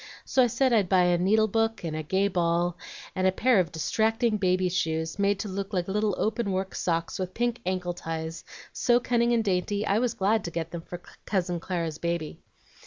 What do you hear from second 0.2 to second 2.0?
So I said I'd buy a needle book, and